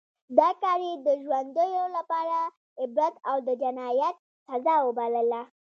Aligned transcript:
دا 0.37 0.49
کار 0.61 0.79
یې 0.87 0.93
د 1.05 1.07
ژوندیو 1.23 1.85
لپاره 1.97 2.37
عبرت 2.83 3.15
او 3.29 3.37
د 3.47 3.49
جنایت 3.61 4.15
سزا 4.47 4.75
وبلله. 4.87 5.41